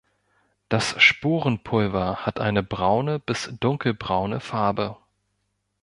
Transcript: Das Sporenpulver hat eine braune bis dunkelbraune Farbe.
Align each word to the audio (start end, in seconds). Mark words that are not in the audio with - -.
Das 0.67 0.99
Sporenpulver 0.99 2.25
hat 2.25 2.39
eine 2.39 2.63
braune 2.63 3.19
bis 3.19 3.53
dunkelbraune 3.59 4.39
Farbe. 4.39 4.97